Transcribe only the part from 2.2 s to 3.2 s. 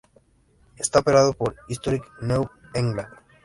New England.